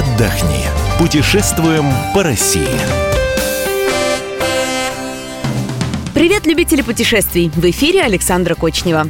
отдохни. 0.00 0.64
Путешествуем 0.98 1.84
по 2.14 2.22
России. 2.22 2.68
Привет, 6.14 6.46
любители 6.46 6.80
путешествий! 6.80 7.50
В 7.54 7.64
эфире 7.66 8.02
Александра 8.02 8.54
Кочнева. 8.54 9.08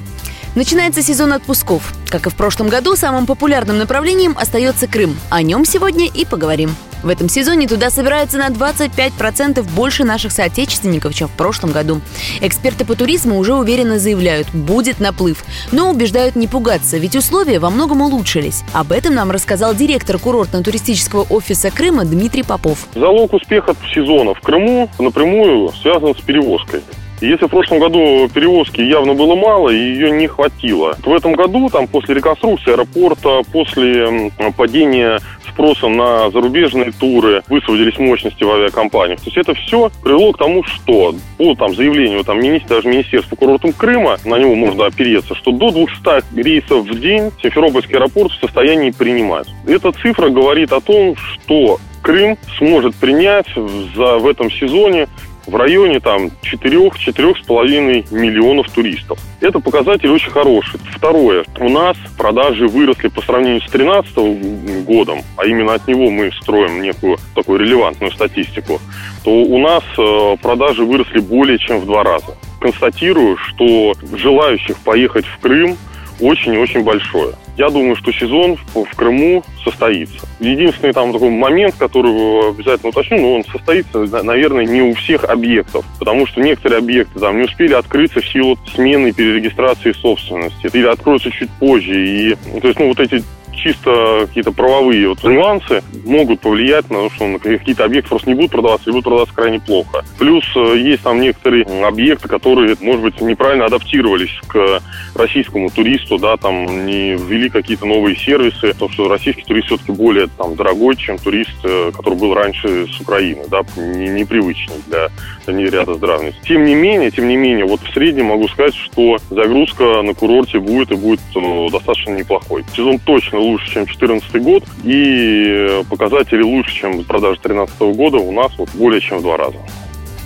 Начинается 0.57 1.03
сезон 1.03 1.33
отпусков. 1.33 1.95
Как 2.09 2.27
и 2.27 2.31
в 2.31 2.35
прошлом 2.35 2.69
году, 2.69 2.97
самым 2.97 3.27
популярным 3.27 3.79
направлением 3.79 4.37
остается 4.37 4.89
Крым. 4.89 5.17
О 5.31 5.43
нем 5.43 5.65
сегодня 5.65 6.07
и 6.07 6.25
поговорим. 6.25 6.75
В 7.03 7.09
этом 7.09 7.29
сезоне 7.29 7.67
туда 7.67 7.91
собирается 7.91 8.37
на 8.37 8.49
25% 8.49 9.63
больше 9.75 10.05
наших 10.05 10.33
соотечественников, 10.33 11.15
чем 11.15 11.29
в 11.29 11.33
прошлом 11.33 11.73
году. 11.73 12.01
Эксперты 12.41 12.85
по 12.85 12.95
туризму 12.95 13.39
уже 13.39 13.55
уверенно 13.55 13.99
заявляют, 13.99 14.49
будет 14.53 15.01
наплыв. 15.01 15.45
Но 15.73 15.91
убеждают 15.91 16.37
не 16.37 16.47
пугаться, 16.47 16.99
ведь 16.99 17.17
условия 17.17 17.59
во 17.59 17.71
многом 17.71 18.03
улучшились. 18.03 18.65
Об 18.75 18.93
этом 18.93 19.15
нам 19.15 19.31
рассказал 19.31 19.75
директор 19.75 20.17
курортно-туристического 20.17 21.27
офиса 21.31 21.71
Крыма 21.71 22.05
Дмитрий 22.05 22.43
Попов. 22.43 22.87
Залог 22.95 23.33
успеха 23.33 23.75
сезона 23.95 24.35
в 24.35 24.41
Крыму 24.41 24.91
напрямую 24.99 25.73
связан 25.81 26.15
с 26.15 26.21
перевозкой. 26.21 26.83
Если 27.21 27.45
в 27.45 27.49
прошлом 27.49 27.81
году 27.81 28.31
перевозки 28.33 28.81
явно 28.81 29.13
было 29.13 29.35
мало, 29.35 29.69
и 29.69 29.77
ее 29.77 30.11
не 30.11 30.27
хватило. 30.27 30.97
В 31.05 31.13
этом 31.13 31.35
году, 31.35 31.69
там, 31.69 31.87
после 31.87 32.15
реконструкции 32.15 32.73
аэропорта, 32.73 33.43
после 33.53 34.33
падения 34.57 35.21
спроса 35.53 35.89
на 35.89 36.31
зарубежные 36.31 36.93
туры, 36.93 37.43
высвободились 37.49 37.99
мощности 37.99 38.45
в 38.45 38.51
авиакомпаниях. 38.51 39.21
То 39.21 39.27
есть 39.27 39.37
это 39.37 39.55
все 39.55 39.91
привело 40.03 40.33
к 40.33 40.39
тому, 40.39 40.65
что 40.65 41.15
по 41.39 41.55
там, 41.55 41.75
заявлению 41.75 42.25
там, 42.25 42.41
даже 42.69 42.89
Министерства 42.89 43.37
курортом 43.37 43.73
Крыма, 43.73 44.17
на 44.25 44.37
него 44.39 44.55
можно 44.55 44.87
опереться, 44.87 45.35
что 45.35 45.53
до 45.53 45.71
200 45.71 46.41
рейсов 46.41 46.87
в 46.87 47.01
день 47.01 47.31
Симферопольский 47.43 47.97
аэропорт 47.97 48.33
в 48.33 48.41
состоянии 48.41 48.91
принимать. 48.91 49.49
Эта 49.67 49.93
цифра 49.93 50.29
говорит 50.31 50.73
о 50.73 50.81
том, 50.81 51.17
что 51.17 51.79
Крым 52.03 52.39
сможет 52.59 52.95
принять 52.97 53.47
за, 53.55 54.19
в 54.19 54.27
этом 54.27 54.51
сезоне 54.51 55.07
в 55.51 55.57
районе 55.57 55.99
там 55.99 56.31
4-4,5 56.43 58.15
миллионов 58.15 58.71
туристов. 58.71 59.19
Это 59.41 59.59
показатель 59.59 60.09
очень 60.09 60.31
хороший. 60.31 60.79
Второе. 60.95 61.45
У 61.59 61.69
нас 61.69 61.97
продажи 62.17 62.69
выросли 62.69 63.09
по 63.09 63.21
сравнению 63.21 63.61
с 63.61 63.71
2013 63.71 64.85
годом, 64.85 65.23
а 65.37 65.47
именно 65.47 65.75
от 65.75 65.89
него 65.89 66.09
мы 66.11 66.31
строим 66.41 66.83
некую 66.83 67.19
такую 67.35 67.59
релевантную 67.59 68.13
статистику, 68.13 68.81
то 69.25 69.31
у 69.31 69.59
нас 69.59 69.83
э, 69.99 70.37
продажи 70.41 70.85
выросли 70.85 71.19
более 71.19 71.59
чем 71.59 71.81
в 71.81 71.87
два 71.87 72.05
раза. 72.05 72.37
Констатирую, 72.61 73.37
что 73.37 73.95
желающих 74.17 74.79
поехать 74.79 75.27
в 75.27 75.39
Крым 75.41 75.77
очень 76.21 76.55
и 76.55 76.59
очень 76.59 76.85
большое. 76.85 77.35
Я 77.61 77.69
думаю, 77.69 77.95
что 77.95 78.11
сезон 78.11 78.57
в 78.75 78.97
Крыму 78.97 79.45
состоится. 79.63 80.27
Единственный 80.41 80.95
там 80.95 81.13
такой 81.13 81.29
момент, 81.29 81.75
который 81.77 82.49
обязательно 82.49 82.89
уточню, 82.89 83.21
но 83.21 83.35
он 83.35 83.45
состоится, 83.45 83.99
наверное, 84.23 84.65
не 84.65 84.81
у 84.81 84.95
всех 84.95 85.25
объектов, 85.25 85.85
потому 85.99 86.27
что 86.27 86.41
некоторые 86.41 86.79
объекты 86.79 87.21
там 87.21 87.37
не 87.37 87.45
успели 87.45 87.75
открыться 87.75 88.23
в 88.23 88.27
силу 88.27 88.59
смены 88.75 89.13
перерегистрации 89.13 89.93
собственности, 89.93 90.71
или 90.73 90.87
откроются 90.87 91.31
чуть 91.31 91.51
позже. 91.59 91.93
И, 91.93 92.35
то 92.63 92.69
есть, 92.69 92.81
ну, 92.81 92.89
вот 92.89 92.99
эти 92.99 93.23
чисто 93.63 94.27
какие-то 94.27 94.53
правовые 94.53 95.09
вот 95.09 95.23
нюансы 95.25 95.83
могут 96.05 96.41
повлиять 96.41 96.91
на 96.91 97.09
то, 97.09 97.11
что 97.11 97.39
какие-то 97.39 97.85
объекты 97.85 98.11
просто 98.11 98.29
не 98.29 98.35
будут 98.35 98.51
продаваться 98.51 98.91
и 98.91 98.93
будут 98.93 99.05
продаваться 99.05 99.35
крайне 99.35 99.61
плохо. 99.61 100.05
Плюс 100.19 100.45
э, 100.57 100.79
есть 100.79 101.03
там 101.03 101.21
некоторые 101.21 101.65
объекты, 101.85 102.29
которые, 102.29 102.77
может 102.81 103.03
быть, 103.03 103.21
неправильно 103.21 103.67
адаптировались 103.67 104.39
к 104.49 104.81
российскому 105.15 105.71
туристу, 105.71 106.19
да, 106.19 106.37
там 106.37 106.87
не 106.87 107.17
ввели 107.17 107.49
какие-то 107.49 107.87
новые 107.87 108.17
сервисы, 108.17 108.73
потому 108.73 108.91
что 108.91 109.09
российский 109.09 109.43
турист 109.43 109.67
все-таки 109.69 109.93
более 109.93 110.29
там 110.29 110.57
дорогой, 110.57 110.97
чем 110.97 111.19
турист, 111.19 111.57
э, 111.65 111.93
который 111.95 112.19
был 112.19 112.35
раньше 112.35 112.87
с 112.87 113.01
Украины, 113.01 113.45
да, 113.51 113.61
непривычный 113.77 114.77
для, 114.87 115.09
для 115.47 115.71
ряда 115.71 115.95
здравных. 115.95 116.35
Тем 116.43 116.65
не 116.65 116.75
менее, 116.75 117.11
тем 117.11 117.29
не 117.29 117.37
менее, 117.37 117.67
вот 117.67 117.81
в 117.81 117.93
среднем 117.93 118.27
могу 118.27 118.49
сказать, 118.49 118.75
что 118.75 119.19
загрузка 119.31 120.03
на 120.03 120.15
курорте 120.15 120.59
будет 120.59 120.93
и 120.93 120.97
будет 120.97 121.21
э, 121.35 121.69
достаточно 121.71 122.13
неплохой. 122.13 122.65
Сезон 122.75 122.99
точно 122.99 123.39
лучше, 123.51 123.73
чем 123.73 123.85
2014 123.85 124.43
год, 124.43 124.65
и 124.85 125.83
показатели 125.89 126.43
лучше, 126.43 126.75
чем 126.75 127.05
продажи 127.05 127.41
2013 127.43 127.81
года 127.97 128.17
у 128.19 128.33
нас 128.33 128.53
вот 128.59 128.71
более 128.75 129.01
чем 129.01 129.19
в 129.19 129.23
два 129.23 129.37
раза. 129.37 129.59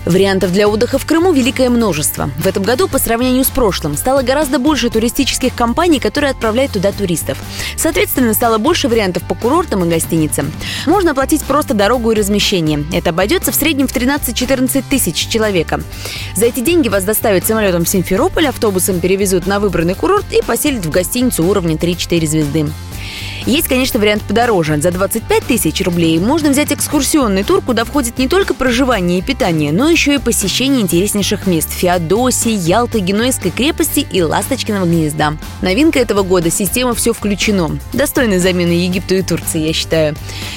Вариантов 0.07 0.53
для 0.53 0.69
отдыха 0.69 0.99
в 0.99 1.07
Крыму 1.07 1.33
великое 1.33 1.71
множество. 1.71 2.29
В 2.39 2.47
этом 2.47 2.63
году, 2.63 2.89
по 2.89 2.99
сравнению 2.99 3.43
с 3.45 3.49
прошлым, 3.49 3.97
стало 3.97 4.23
гораздо 4.23 4.59
больше 4.59 4.91
туристических 4.91 5.55
компаний, 5.55 5.99
которые 5.99 6.33
отправляют 6.33 6.73
туда 6.73 6.93
туристов. 6.93 7.39
Соответственно, 7.77 8.35
стало 8.35 8.59
больше 8.59 8.89
вариантов 8.89 9.23
по 9.27 9.35
курортам 9.35 9.85
и 9.85 9.89
гостиницам. 9.89 10.53
Можно 10.87 11.13
оплатить 11.13 11.43
просто 11.45 11.73
дорогу 11.73 12.11
и 12.11 12.15
размещение. 12.15 12.85
Это 12.93 13.11
обойдется 13.11 13.51
в 13.51 13.55
среднем 13.55 13.89
в 13.89 13.97
13-14 13.97 14.85
тысяч 14.91 15.27
человека. 15.27 15.81
За 16.37 16.45
эти 16.45 16.61
деньги 16.61 16.89
вас 16.89 17.05
доставят 17.05 17.47
самолетом 17.47 17.85
в 17.85 17.89
Симферополь, 17.89 18.47
автобусом 18.47 19.01
перевезут 19.01 19.47
на 19.47 19.59
выбранный 19.59 19.95
курорт 19.95 20.27
и 20.33 20.43
поселят 20.43 20.85
в 20.85 20.91
гостиницу 20.91 21.45
уровня 21.45 21.77
3-4 21.77 22.27
звезды. 22.27 22.67
Есть, 23.47 23.69
конечно, 23.69 24.01
вариант 24.01 24.23
подороже. 24.23 24.79
За 24.79 24.91
25 24.91 25.45
тысяч 25.45 25.85
рублей 25.85 26.19
можно 26.19 26.49
взять 26.49 26.73
экскурсионный 26.73 27.45
тур, 27.45 27.61
куда 27.61 27.85
входит 27.85 28.19
не 28.19 28.27
только 28.27 28.55
проживание 28.55 29.19
и 29.19 29.23
питание, 29.23 29.71
но 29.71 29.91
еще 29.91 30.15
и 30.15 30.19
посещение 30.19 30.81
интереснейших 30.81 31.47
мест– 31.47 31.71
Феодосии, 31.71 32.53
Ялты, 32.53 33.01
Генуэзской 33.01 33.51
крепости 33.51 34.07
и 34.11 34.23
Ласточкиного 34.23 34.87
гнезда. 34.87 35.35
Новинка 35.61 35.99
этого 35.99 36.23
года– 36.23 36.51
система 36.51 36.95
«Все 36.95 37.13
включено». 37.13 37.73
Достойная 37.93 38.39
замена 38.39 38.73
Египту 38.73 39.15
и 39.15 39.23
Турции, 39.23 39.67
я 39.67 39.75
считаю. 39.75 40.15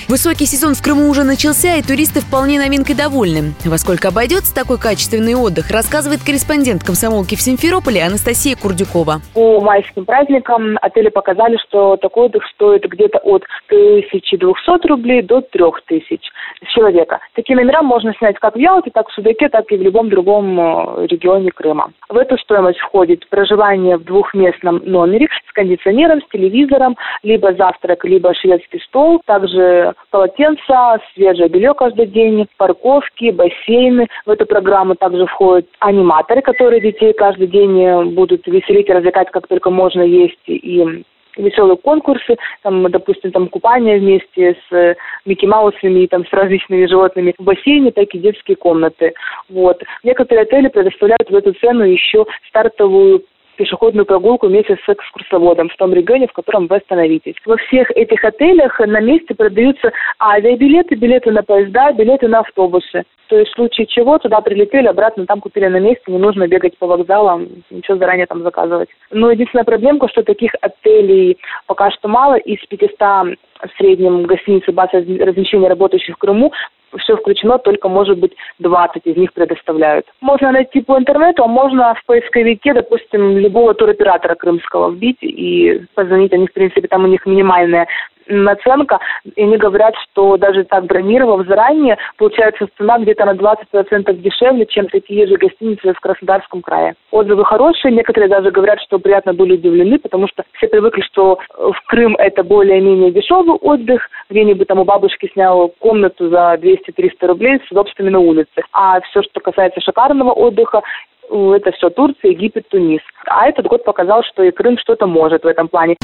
Высокий 0.08 0.46
сезон 0.46 0.74
в 0.74 0.82
Крыму 0.82 1.10
уже 1.10 1.24
начался, 1.24 1.76
и 1.76 1.82
туристы 1.82 2.22
вполне 2.22 2.58
новинкой 2.58 2.96
довольны. 2.96 3.54
Во 3.66 3.78
сколько 3.78 4.08
обойдется 4.08 4.56
такой 4.56 4.78
качественный 4.78 5.36
отдых, 5.36 5.72
рассказывает 5.72 6.24
корреспондент 6.24 6.86
комсомолки 6.86 7.36
в 7.36 7.42
Симферополе 7.42 8.02
Анастасия 8.02 8.56
Курдюкова. 8.56 9.22
По 9.34 9.60
майским 9.60 10.06
праздникам 10.06 10.78
отели 10.82 11.10
показали, 11.10 11.58
что 11.68 11.98
такой 11.98 12.28
отдых 12.28 12.44
стоит 12.56 12.77
стоит 12.78 12.92
где-то 12.92 13.20
от 13.20 13.44
1200 13.70 14.88
рублей 14.88 15.22
до 15.22 15.42
3000 15.42 16.20
с 16.64 16.74
человека. 16.74 17.20
Такие 17.34 17.56
номера 17.56 17.82
можно 17.82 18.14
снять 18.18 18.38
как 18.40 18.56
в 18.56 18.60
Ялте, 18.60 18.92
так 18.92 19.10
в 19.10 19.14
Судаке, 19.14 19.50
так 19.50 19.72
и 19.72 19.78
в 19.78 19.82
любом 19.82 20.10
другом 20.10 20.60
э, 20.60 21.08
регионе 21.08 21.52
Крыма. 21.52 21.92
В 22.10 22.18
эту 22.18 22.38
стоимость 22.38 22.80
входит 22.80 23.28
проживание 23.30 23.98
в 23.98 24.04
двухместном 24.04 24.82
номере 24.86 25.28
с 25.48 25.54
кондиционером, 25.54 26.22
с 26.22 26.28
телевизором, 26.32 26.96
либо 27.24 27.54
завтрак, 27.54 28.04
либо 28.06 28.34
шведский 28.34 28.80
стол, 28.80 29.22
также 29.26 29.94
полотенца, 30.12 31.00
свежее 31.14 31.50
белье 31.50 31.74
каждый 31.74 32.08
день, 32.08 32.48
парковки, 32.58 33.32
бассейны. 33.32 34.08
В 34.26 34.32
эту 34.32 34.46
программу 34.46 34.96
также 34.96 35.26
входят 35.26 35.68
аниматоры, 35.80 36.42
которые 36.42 36.82
детей 36.82 37.14
каждый 37.14 37.48
день 37.48 38.14
будут 38.14 38.46
веселить 38.48 38.90
и 38.90 38.94
развлекать, 38.94 39.32
как 39.32 39.48
только 39.48 39.70
можно 39.70 40.02
есть 40.02 40.38
и 40.48 41.04
веселые 41.42 41.78
конкурсы, 41.78 42.38
там, 42.64 42.90
допустим, 42.90 43.32
там 43.32 43.48
купание 43.48 44.00
вместе 44.00 44.56
с 44.56 44.76
э, 44.76 44.96
Микки 45.26 45.46
Маусами 45.46 46.02
и 46.02 46.08
там 46.08 46.26
с 46.26 46.34
различными 46.34 46.86
животными 46.86 47.34
в 47.38 47.44
бассейне, 47.44 47.92
так 47.92 48.08
и 48.14 48.20
детские 48.20 48.58
комнаты. 48.58 49.14
Вот. 49.50 49.82
Некоторые 50.04 50.44
отели 50.44 50.68
предоставляют 50.68 51.30
в 51.30 51.36
эту 51.36 51.54
цену 51.54 51.84
еще 51.84 52.26
стартовую 52.50 53.24
пешеходную 53.58 54.06
прогулку 54.06 54.48
вместе 54.48 54.76
с 54.76 54.90
экскурсоводом 54.90 55.70
в 55.70 55.76
том 55.76 55.94
регионе, 55.94 56.28
в 56.28 56.34
котором 56.34 56.68
вы 56.68 56.78
остановитесь. 56.78 57.36
Во 57.46 57.58
всех 57.58 57.92
этих 57.92 58.24
отелях 58.24 58.80
на 58.80 59.02
месте 59.02 59.36
продаются 59.36 59.92
авиабилеты, 60.22 60.96
билеты 60.96 61.32
на 61.32 61.44
поезда, 61.44 61.92
билеты 61.92 62.28
на 62.28 62.40
автобусы. 62.40 63.04
То 63.28 63.38
есть 63.38 63.52
в 63.52 63.56
случае 63.56 63.88
чего 63.88 64.18
туда 64.20 64.40
прилетели, 64.40 64.88
обратно 64.88 65.26
там 65.26 65.42
купили 65.42 65.68
на 65.68 65.80
месте, 65.80 66.04
не 66.08 66.18
нужно 66.18 66.48
бегать 66.48 66.78
по 66.78 66.88
вокзалам, 66.88 67.48
ничего 67.70 67.98
заранее 67.98 68.26
там 68.26 68.42
заказывать. 68.42 68.90
Но 69.12 69.32
единственная 69.32 69.66
проблемка, 69.66 70.08
что 70.08 70.24
таких 70.24 70.52
отелей 70.62 71.38
пока 71.66 71.92
что 71.92 72.08
мало, 72.08 72.36
из 72.36 72.60
500 72.68 72.98
в 73.00 73.38
среднем 73.78 74.26
и 74.26 74.72
баз 74.72 74.90
размещения 74.94 75.68
работающих 75.68 76.16
в 76.16 76.20
Крыму 76.20 76.54
все 76.98 77.18
включено, 77.18 77.58
только, 77.58 77.90
может 77.90 78.18
быть, 78.18 78.34
20 78.60 79.06
из 79.06 79.18
них 79.18 79.34
предоставляют. 79.34 80.06
Можно 80.22 80.52
найти 80.52 80.82
по 80.82 80.98
интернету, 80.98 81.44
а 81.44 81.48
можно 81.48 81.94
в 81.96 82.06
поисковике, 82.06 82.74
допустим, 82.74 83.38
любого 83.38 83.74
туроператора 83.74 84.36
крымского 84.36 84.92
вбить 84.92 85.22
и 85.22 85.82
позвонить. 85.96 86.34
Они, 86.34 86.48
в 86.48 86.54
принципе, 86.54 86.88
там 86.88 87.04
у 87.04 87.08
них 87.08 87.26
минимальная 87.26 87.88
наценка, 88.28 89.00
и 89.36 89.44
они 89.44 89.58
говорят, 89.58 89.94
что 90.04 90.38
даже 90.38 90.64
так 90.64 90.86
бронировав 90.86 91.48
заранее, 91.48 91.98
получается 92.18 92.68
цена 92.78 92.98
где-то 93.00 93.26
на 93.26 93.34
20% 93.34 94.14
дешевле, 94.14 94.66
чем 94.66 94.88
такие 94.88 95.28
же 95.28 95.38
гостиницы 95.38 95.94
в 95.94 96.00
Краснодарском 96.00 96.62
крае. 96.62 96.96
Отзывы 97.12 97.46
хорошие, 97.46 97.94
некоторые 97.94 98.30
даже 98.30 98.52
говорят, 98.52 98.80
что 98.82 99.00
приятно 99.00 99.34
были 99.34 99.54
удивлены, 99.54 100.00
потому 100.00 100.28
что 100.28 100.44
все 100.54 100.68
привыкли, 100.68 101.02
что 101.02 101.40
в 101.58 101.82
Крым 101.88 102.16
это 102.18 102.44
более-менее 102.44 103.12
дешевый 103.12 103.56
отдых, 103.56 104.10
где-нибудь 104.30 104.68
там 104.68 104.80
у 104.80 104.86
бабушки 104.86 105.30
снял 105.34 105.70
комнату 105.80 106.30
за 106.30 106.56
200-300 106.56 107.28
рублей 107.28 107.62
с 107.68 107.72
удобствами 107.72 108.10
на 108.10 108.20
улице. 108.20 108.64
А 108.74 109.00
все, 109.02 109.22
что 109.24 109.40
касается 109.40 109.82
шикарного 109.82 110.32
отдыха, 110.32 110.82
это 111.30 111.72
все 111.72 111.90
Турция, 111.90 112.32
Египет, 112.32 112.70
Тунис. 112.70 113.02
А 113.26 113.48
этот 113.48 113.66
год 113.68 113.84
показал, 113.84 114.24
что 114.24 114.44
и 114.44 114.52
Крым 114.52 114.78
что-то 114.78 115.08
может 115.08 115.44
в 115.44 115.48
этом 115.48 115.68
плане. 115.68 115.96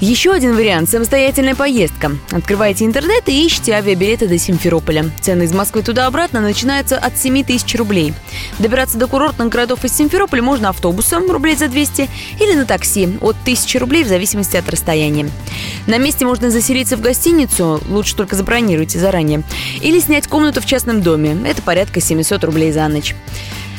Еще 0.00 0.32
один 0.32 0.56
вариант– 0.56 0.88
самостоятельная 0.90 1.54
поездка. 1.54 2.10
Открываете 2.30 2.84
интернет 2.84 3.28
и 3.28 3.46
ищите 3.46 3.72
авиабилеты 3.72 4.26
до 4.26 4.38
Симферополя. 4.38 5.10
Цены 5.20 5.44
из 5.44 5.52
Москвы 5.52 5.82
туда-обратно 5.82 6.40
начинаются 6.40 6.98
от 6.98 7.16
7 7.16 7.44
тысяч 7.44 7.74
рублей. 7.76 8.12
Добираться 8.58 8.98
до 8.98 9.06
курортных 9.06 9.48
городов 9.48 9.84
из 9.84 9.96
Симферополя 9.96 10.42
можно 10.42 10.70
автобусом 10.70 11.30
рублей 11.30 11.56
за 11.56 11.68
200 11.68 12.10
или 12.40 12.54
на 12.54 12.66
такси 12.66 13.08
от 13.20 13.36
1000 13.42 13.78
рублей 13.78 14.04
в 14.04 14.08
зависимости 14.08 14.56
от 14.56 14.68
расстояния. 14.68 15.30
На 15.86 15.98
месте 15.98 16.26
можно 16.26 16.50
заселиться 16.50 16.96
в 16.96 17.00
гостиницу, 17.00 17.80
лучше 17.88 18.16
только 18.16 18.36
забронируйте 18.36 18.98
заранее, 18.98 19.42
или 19.80 20.00
снять 20.00 20.26
комнату 20.26 20.60
в 20.60 20.66
частном 20.66 21.02
доме. 21.02 21.36
Это 21.46 21.62
порядка 21.62 22.00
700 22.00 22.42
рублей 22.44 22.72
за 22.72 22.88
ночь. 22.88 23.14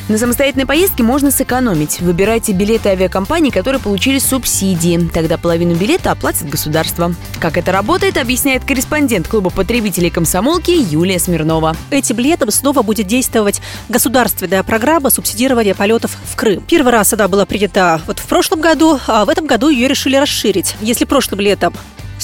На 0.08 0.18
самостоятельной 0.18 0.66
поездке 0.66 1.02
можно 1.02 1.32
сэкономить. 1.32 2.00
Выбирайте 2.00 2.52
билеты 2.52 2.90
авиакомпаний, 2.90 3.50
которые 3.50 3.80
получили 3.80 4.20
субсидии. 4.20 5.00
Тогда 5.12 5.36
половину 5.36 5.74
билета 5.74 6.12
оплатит 6.12 6.48
государство. 6.48 7.12
Как 7.40 7.58
это 7.58 7.72
работает, 7.72 8.16
объясняет 8.16 8.64
корреспондент 8.64 9.26
клуба 9.26 9.50
потребителей 9.50 10.10
комсомолки 10.10 10.70
Юлия 10.70 11.18
Смирнова. 11.18 11.76
Этим 11.90 12.18
летом 12.18 12.52
снова 12.52 12.82
будет 12.82 13.08
действовать 13.08 13.60
государственная 13.88 14.62
программа 14.62 15.10
субсидирования 15.10 15.74
полетов 15.74 16.16
в 16.24 16.36
Крым. 16.36 16.62
Первый 16.68 16.92
раз 16.92 17.12
она 17.12 17.26
была 17.26 17.44
принята 17.44 18.00
вот 18.06 18.20
в 18.20 18.26
прошлом 18.26 18.60
году, 18.60 19.00
а 19.08 19.24
в 19.24 19.28
этом 19.28 19.46
году 19.46 19.70
ее 19.70 19.88
решили 19.88 20.14
расширить. 20.14 20.76
Если 20.80 21.04
прошлым 21.04 21.40
летом 21.40 21.74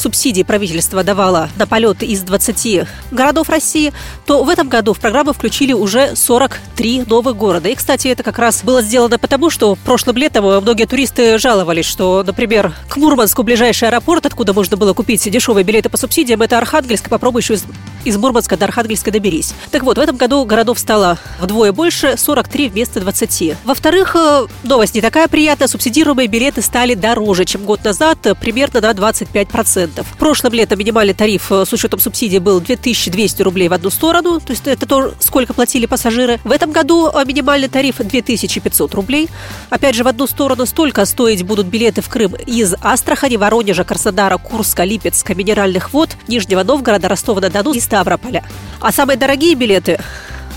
субсидии 0.02 0.43
правительство 0.43 1.04
давало 1.04 1.49
на 1.56 1.66
полеты 1.66 2.06
из 2.06 2.22
20 2.22 2.87
городов 3.12 3.49
России, 3.49 3.93
то 4.26 4.43
в 4.43 4.49
этом 4.49 4.69
году 4.69 4.93
в 4.94 5.00
программу 5.00 5.32
включили 5.32 5.72
уже 5.72 6.16
43 6.16 7.04
новых 7.06 7.37
города. 7.37 7.69
И, 7.69 7.75
кстати, 7.75 8.08
это 8.08 8.22
как 8.22 8.38
раз 8.38 8.64
было 8.64 8.82
сделано 8.82 9.19
потому, 9.19 9.49
что 9.49 9.76
прошлым 9.84 10.16
летом 10.16 10.44
многие 10.44 10.87
туристы 10.87 11.38
жаловались, 11.38 11.87
что, 11.87 12.25
например, 12.26 12.72
к 12.88 12.96
Мурманску 12.96 13.44
ближайший 13.44 13.88
аэропорт, 13.88 14.26
откуда 14.26 14.52
можно 14.52 14.76
было 14.76 14.93
купить 14.93 15.31
дешевые 15.31 15.64
билеты 15.64 15.88
по 15.88 15.96
субсидиям, 15.96 16.43
это 16.43 16.58
Архангельск, 16.58 17.08
попробуй 17.08 17.43
еще 17.43 17.55
из, 17.55 17.64
из 18.05 18.16
Мурманска 18.16 18.56
до 18.56 18.64
Архангельска 18.64 19.12
доберись. 19.12 19.55
Так 19.70 19.84
вот, 19.84 19.98
в 19.98 20.00
этом 20.00 20.16
году 20.16 20.44
городов 20.44 20.81
стало 20.81 21.19
вдвое 21.40 21.72
больше, 21.72 22.16
43 22.16 22.70
вместо 22.70 23.00
20. 23.00 23.56
Во-вторых, 23.64 24.16
э, 24.16 24.46
новость 24.64 24.94
не 24.96 25.00
такая 25.00 25.28
приятная, 25.28 25.69
субсидируемые 25.69 26.26
билеты 26.26 26.60
стали 26.60 26.94
дороже, 26.94 27.44
чем 27.44 27.64
год 27.64 27.84
назад, 27.84 28.19
примерно 28.40 28.81
на 28.81 28.90
25%. 28.90 29.91
10%. 29.92 30.06
Прошлым 30.18 30.52
летом 30.52 30.78
минимальный 30.78 31.14
тариф 31.14 31.50
э, 31.50 31.64
с 31.66 31.72
учетом 31.72 32.00
субсидий 32.00 32.38
был 32.38 32.60
2200 32.60 33.42
рублей 33.42 33.68
в 33.68 33.72
одну 33.72 33.90
сторону, 33.90 34.40
то 34.40 34.52
есть 34.52 34.66
это 34.66 34.86
то, 34.86 35.14
сколько 35.18 35.54
платили 35.54 35.86
пассажиры. 35.86 36.40
В 36.44 36.50
этом 36.50 36.72
году 36.72 37.10
э, 37.10 37.24
минимальный 37.24 37.68
тариф 37.68 37.96
2500 37.98 38.94
рублей. 38.94 39.28
Опять 39.70 39.94
же, 39.94 40.04
в 40.04 40.08
одну 40.08 40.26
сторону 40.26 40.66
столько 40.66 41.04
стоить 41.04 41.42
будут 41.44 41.66
билеты 41.66 42.02
в 42.02 42.08
Крым 42.08 42.34
из 42.34 42.74
Астрахани, 42.82 43.36
Воронежа, 43.36 43.84
Краснодара, 43.84 44.38
Курска, 44.38 44.84
Липецка, 44.84 45.34
Минеральных 45.34 45.92
вод, 45.92 46.10
Нижнего 46.28 46.62
Новгорода, 46.62 47.08
Ростова-на-Дону 47.08 47.72
и 47.72 47.80
Ставрополя. 47.80 48.44
А 48.80 48.92
самые 48.92 49.16
дорогие 49.16 49.54
билеты 49.54 49.98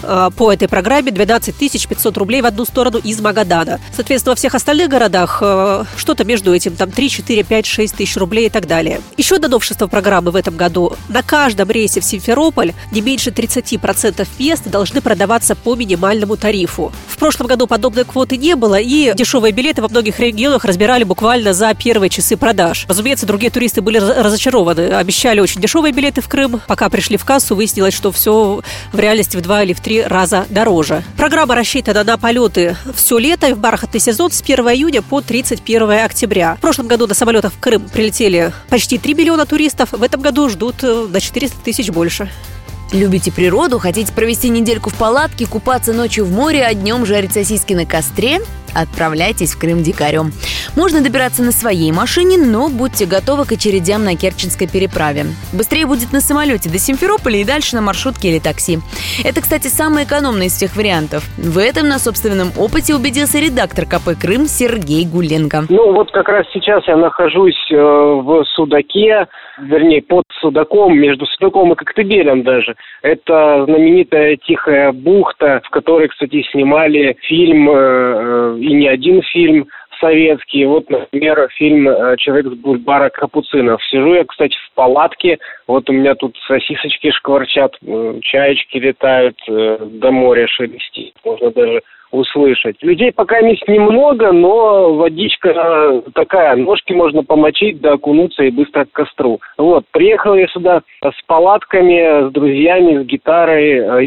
Э, 0.07 0.29
по 0.35 0.51
этой 0.51 0.67
программе 0.67 1.11
12 1.11 1.55
500 1.87 2.17
рублей 2.17 2.41
в 2.41 2.45
одну 2.45 2.65
сторону 2.65 2.99
из 2.99 3.19
Магадана. 3.19 3.79
Соответственно, 3.95 4.31
во 4.31 4.35
всех 4.35 4.55
остальных 4.55 4.89
городах 4.89 5.39
э, 5.41 5.83
что-то 5.97 6.23
между 6.23 6.53
этим, 6.53 6.75
там 6.75 6.91
3, 6.91 7.09
4, 7.09 7.43
5, 7.43 7.65
6 7.65 7.95
тысяч 7.95 8.17
рублей 8.17 8.47
и 8.47 8.49
так 8.49 8.67
далее. 8.67 9.01
Еще 9.17 9.35
одно 9.35 9.47
новшество 9.47 9.87
программы 9.87 10.31
в 10.31 10.35
этом 10.35 10.55
году. 10.55 10.93
На 11.09 11.23
каждом 11.23 11.71
рейсе 11.71 12.01
в 12.01 12.05
Симферополь 12.05 12.73
не 12.91 13.01
меньше 13.01 13.31
30% 13.31 14.27
мест 14.39 14.63
должны 14.69 15.01
продаваться 15.01 15.55
по 15.55 15.75
минимальному 15.75 16.37
тарифу. 16.37 16.91
В 17.07 17.17
прошлом 17.17 17.47
году 17.47 17.67
подобной 17.67 18.05
квоты 18.05 18.37
не 18.37 18.55
было, 18.55 18.79
и 18.79 19.13
дешевые 19.15 19.51
билеты 19.51 19.81
во 19.81 19.87
многих 19.87 20.19
регионах 20.19 20.65
разбирали 20.65 21.03
буквально 21.03 21.53
за 21.53 21.73
первые 21.73 22.09
часы 22.09 22.37
продаж. 22.37 22.85
Разумеется, 22.87 23.25
другие 23.25 23.51
туристы 23.51 23.81
были 23.81 23.97
разочарованы. 23.97 24.93
Обещали 24.93 25.39
очень 25.39 25.61
дешевые 25.61 25.93
билеты 25.93 26.21
в 26.21 26.27
Крым. 26.27 26.61
Пока 26.67 26.89
пришли 26.89 27.17
в 27.17 27.25
кассу, 27.25 27.55
выяснилось, 27.55 27.93
что 27.93 28.11
все 28.11 28.61
в 28.91 28.99
реальности 28.99 29.37
в 29.37 29.41
два 29.41 29.63
или 29.63 29.73
в 29.73 29.79
три 29.79 29.94
раза 30.01 30.45
дороже. 30.50 31.03
Программа 31.18 31.56
рассчитана 31.56 32.03
на 32.03 32.18
полеты 32.18 32.75
все 32.95 33.18
лето 33.18 33.47
и 33.47 33.53
в 33.53 33.57
бархатный 33.57 34.00
сезон 34.00 34.31
с 34.31 34.42
1 34.42 34.59
июня 34.69 35.01
по 35.01 35.21
31 35.21 35.92
октября. 36.03 36.56
В 36.56 36.62
прошлом 36.62 36.88
году 36.88 37.07
на 37.07 37.13
самолетах 37.13 37.53
в 37.53 37.59
Крым 37.59 37.88
прилетели 37.89 38.53
почти 38.69 38.97
3 38.97 39.13
миллиона 39.13 39.45
туристов. 39.45 39.92
В 39.92 40.03
этом 40.03 40.21
году 40.21 40.50
ждут 40.50 40.83
э, 40.83 41.07
на 41.09 41.19
400 41.19 41.57
тысяч 41.63 41.89
больше. 41.89 42.30
Любите 42.92 43.31
природу, 43.31 43.80
хотите 43.80 44.12
провести 44.13 44.50
недельку 44.50 44.89
в 44.89 44.95
палатке, 44.95 45.47
купаться 45.47 45.92
ночью 45.92 46.25
в 46.25 46.31
море, 46.31 46.63
а 46.65 46.74
днем 46.74 47.06
жарить 47.06 47.33
сосиски 47.33 47.74
на 47.74 47.86
костре? 47.86 48.41
отправляйтесь 48.75 49.53
в 49.53 49.57
Крым 49.57 49.81
дикарем. 49.81 50.33
Можно 50.75 51.01
добираться 51.01 51.42
на 51.42 51.51
своей 51.51 51.94
машине, 51.94 52.38
но 52.38 52.68
будьте 52.68 53.06
готовы 53.06 53.45
к 53.45 53.54
очередям 53.54 54.04
на 54.04 54.18
Керченской 54.18 54.68
переправе. 54.68 55.24
Быстрее 55.54 55.86
будет 55.86 56.12
на 56.12 56.19
самолете 56.19 56.69
до 56.69 56.77
Симферополя 56.77 57.38
и 57.38 57.45
дальше 57.45 57.75
на 57.75 57.81
маршрутке 57.81 58.27
или 58.27 58.39
такси. 58.39 58.80
Это, 59.24 59.39
кстати, 59.42 59.68
самый 59.68 60.04
экономный 60.04 60.48
из 60.48 60.54
всех 60.54 60.75
вариантов. 60.75 61.24
В 61.38 61.57
этом 61.57 61.88
на 61.88 61.98
собственном 61.98 62.50
опыте 62.60 62.94
убедился 62.94 63.39
редактор 63.39 63.86
КП 63.86 64.19
«Крым» 64.19 64.48
Сергей 64.48 65.06
Гуленко. 65.07 65.63
Ну, 65.69 65.94
вот 65.94 66.12
как 66.12 66.27
раз 66.27 66.45
сейчас 66.54 66.86
я 66.88 66.98
нахожусь 66.98 67.72
э, 67.72 67.75
в 67.75 68.44
Судаке, 68.56 69.27
вернее, 69.60 70.01
под 70.01 70.25
Судаком, 70.42 70.98
между 70.98 71.25
Судаком 71.25 71.72
и 71.72 71.75
Коктебелем 71.75 72.44
даже. 72.44 72.75
Это 73.01 73.63
знаменитая 73.66 74.36
Тихая 74.36 74.92
бухта, 74.92 75.62
в 75.63 75.69
которой, 75.69 76.10
кстати, 76.10 76.45
снимали 76.51 77.16
фильм 77.22 77.69
э, 77.69 78.57
и 78.60 78.74
не 78.74 78.89
один 78.89 79.22
фильм 79.22 79.68
советский. 80.05 80.65
Вот, 80.65 80.89
например, 80.89 81.49
фильм 81.55 81.87
э, 81.89 82.15
«Человек 82.17 82.47
с 82.47 82.55
бульвара 82.55 83.09
Капуцинов». 83.09 83.83
Сижу 83.85 84.13
я, 84.13 84.23
кстати, 84.23 84.55
в 84.55 84.75
палатке. 84.75 85.39
Вот 85.67 85.89
у 85.89 85.93
меня 85.93 86.15
тут 86.15 86.37
сосисочки 86.47 87.11
шкварчат, 87.11 87.75
э, 87.85 88.19
чаечки 88.21 88.77
летают, 88.77 89.37
э, 89.47 89.77
до 89.81 90.11
моря 90.11 90.47
шелестит. 90.47 91.13
Можно 91.23 91.51
даже 91.51 91.81
услышать. 92.11 92.81
Людей 92.81 93.11
пока 93.11 93.39
есть 93.39 93.67
немного, 93.67 94.31
но 94.31 94.93
водичка 94.93 96.01
такая, 96.13 96.55
ножки 96.55 96.93
можно 96.93 97.23
помочить, 97.23 97.81
да 97.81 97.93
окунуться 97.93 98.43
и 98.43 98.51
быстро 98.51 98.85
к 98.85 98.91
костру. 98.91 99.39
Вот, 99.57 99.85
приехал 99.91 100.35
я 100.35 100.47
сюда 100.47 100.81
с 101.03 101.25
палатками, 101.25 102.29
с 102.29 102.31
друзьями, 102.31 103.03
с 103.03 103.05
гитарой 103.05 104.05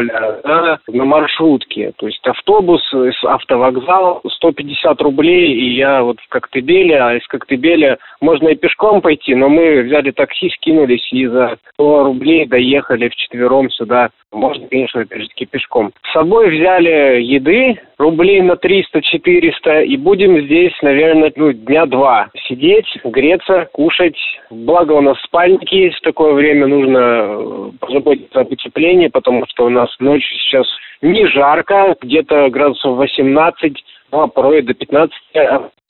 из 0.00 0.42
да, 0.42 0.78
на 0.88 1.04
маршрутке. 1.04 1.92
То 1.96 2.06
есть 2.06 2.26
автобус 2.26 2.82
с 2.92 3.24
автовокзала 3.24 4.20
150 4.26 5.00
рублей, 5.02 5.52
и 5.52 5.74
я 5.74 6.02
вот 6.02 6.18
в 6.20 6.28
Коктебеле, 6.28 7.00
а 7.00 7.14
из 7.14 7.26
Коктебеля 7.26 7.98
можно 8.20 8.48
и 8.48 8.56
пешком 8.56 9.00
пойти, 9.00 9.34
но 9.34 9.48
мы 9.48 9.82
взяли 9.82 10.10
такси, 10.10 10.50
скинулись 10.50 11.08
и 11.12 11.26
за 11.26 11.56
100 11.74 12.04
рублей 12.04 12.46
доехали 12.46 13.08
вчетвером 13.08 13.70
сюда. 13.70 14.10
Можно, 14.32 14.66
конечно, 14.68 15.00
опять 15.00 15.28
пешком. 15.50 15.92
С 16.02 16.12
собой 16.12 16.50
взяли 16.50 17.22
еды, 17.22 17.78
рублей 17.98 18.42
на 18.42 18.52
300-400, 18.52 19.84
и 19.84 19.96
будем 19.96 20.40
здесь, 20.42 20.72
наверное, 20.82 21.32
ну, 21.36 21.52
дня 21.52 21.86
два 21.86 22.28
сидеть, 22.48 22.86
греться, 23.04 23.68
кушать. 23.72 24.18
Благо 24.50 24.92
у 24.92 25.00
нас 25.00 25.18
спальники 25.22 25.74
есть, 25.74 25.96
в 25.96 26.02
такое 26.02 26.34
время 26.34 26.66
нужно 26.66 26.98
э, 26.98 27.70
позаботиться 27.80 28.40
об 28.40 28.52
утеплении, 28.52 29.08
потому 29.08 29.44
что 29.48 29.66
у 29.66 29.68
нас 29.68 29.85
ночью 29.98 30.38
сейчас 30.38 30.66
не 31.02 31.26
жарко, 31.26 31.96
где-то 32.00 32.48
градусов 32.50 32.96
18, 32.96 33.84
ну, 34.12 34.22
а 34.22 34.28
порой 34.28 34.62
до 34.62 34.74
15 34.74 35.14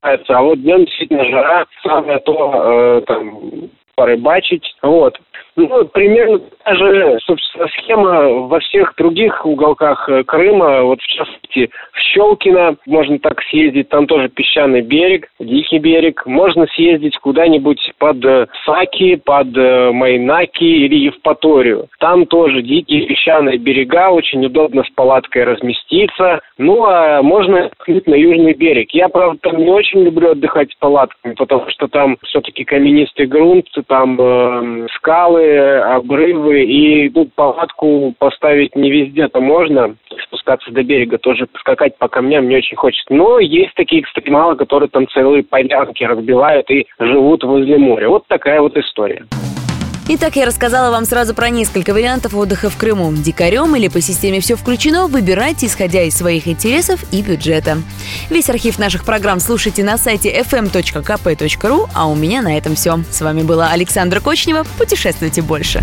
а 0.03 0.43
вот 0.43 0.63
днем 0.63 0.85
действительно 0.85 1.25
жара, 1.25 1.67
самое 1.83 2.19
то 2.21 2.53
э, 2.55 3.01
там 3.07 3.71
порыбачить. 3.97 4.77
Вот. 4.83 5.19
Ну, 5.57 5.87
примерно 5.87 6.39
та 6.65 6.75
же, 6.75 7.19
собственно, 7.25 7.67
схема 7.69 8.29
во 8.47 8.61
всех 8.61 8.93
других 8.99 9.47
уголках 9.47 10.07
э, 10.09 10.23
Крыма. 10.25 10.83
Вот, 10.83 11.01
в 11.01 11.07
частности, 11.07 11.71
в 11.93 11.99
Щелкино 11.99 12.77
можно 12.87 13.19
так 13.19 13.41
съездить. 13.45 13.89
Там 13.89 14.07
тоже 14.07 14.29
песчаный 14.29 14.83
берег, 14.83 15.29
дикий 15.41 15.79
берег. 15.79 16.27
Можно 16.27 16.67
съездить 16.67 17.17
куда-нибудь 17.17 17.95
под 17.99 18.23
э, 18.27 18.49
Саки, 18.67 19.17
под 19.17 19.57
э, 19.57 19.93
Майнаки 19.93 20.63
или 20.63 21.07
Евпаторию. 21.07 21.89
Там 22.01 22.27
тоже 22.27 22.61
дикие 22.61 23.07
песчаные 23.07 23.57
берега. 23.57 24.11
Очень 24.11 24.45
удобно 24.45 24.85
с 24.85 24.91
палаткой 24.91 25.45
разместиться. 25.45 26.41
Ну, 26.59 26.85
а 26.85 27.23
можно 27.23 27.71
на 27.87 28.15
южный 28.15 28.53
берег. 28.53 28.91
Я, 28.91 29.09
правда, 29.09 29.39
там 29.41 29.57
не 29.57 29.71
очень 29.71 30.03
люблю 30.03 30.33
отдыхать 30.33 30.71
с 30.71 30.75
палатками, 30.75 31.33
потому 31.33 31.71
что 31.71 31.89
там 31.89 32.19
все-таки 32.25 32.65
каменистый 32.65 33.27
грунт, 33.27 33.69
там 33.87 34.19
э, 34.21 34.87
скалы, 34.97 35.46
обрывы, 35.97 36.65
и 36.65 37.09
тут 37.11 37.33
палатку 37.35 38.15
поставить 38.19 38.77
не 38.77 38.91
везде-то 38.91 39.41
можно. 39.41 39.97
Спускаться 40.25 40.71
до 40.71 40.83
берега, 40.83 41.19
тоже 41.19 41.47
скакать 41.59 41.97
по 41.99 42.09
камням 42.09 42.49
не 42.49 42.57
очень 42.57 42.77
хочется. 42.77 43.13
Но 43.13 43.39
есть 43.39 43.75
такие 43.75 44.03
экстремалы, 44.03 44.57
которые 44.57 44.89
там 44.89 45.07
целые 45.09 45.43
полянки 45.43 46.05
разбивают 46.05 46.71
и 46.71 46.87
живут 46.99 47.45
возле 47.45 47.79
моря. 47.79 48.09
Вот 48.09 48.27
такая 48.27 48.61
вот 48.61 48.77
история. 48.77 49.25
Итак, 50.09 50.37
я 50.37 50.47
рассказала 50.47 50.93
вам 50.93 51.05
сразу 51.05 51.35
про 51.35 51.51
несколько 51.51 51.93
вариантов 51.93 52.33
отдыха 52.35 52.71
в 52.71 52.77
Крыму. 52.77 53.13
Дикарем 53.13 53.75
или 53.75 53.89
по 53.89 54.01
системе 54.01 54.41
«Все 54.41 54.55
включено» 54.55 55.09
выбирайте, 55.09 55.67
исходя 55.67 56.03
из 56.05 56.17
своих 56.17 56.47
интересов 56.47 57.01
и 57.11 57.23
бюджета. 57.23 57.79
Весь 58.31 58.49
архив 58.49 58.79
наших 58.79 59.05
программ 59.05 59.41
слушайте 59.41 59.83
на 59.83 59.99
сайте 59.99 60.33
fm.kp.ru, 60.43 61.91
а 61.93 62.07
у 62.07 62.15
меня 62.15 62.41
на 62.41 62.57
этом 62.57 62.77
все. 62.77 63.01
С 63.11 63.21
вами 63.21 63.43
была 63.43 63.71
Александра 63.71 64.21
Кочнева. 64.21 64.65
Путешествуйте 64.79 65.43
больше. 65.43 65.83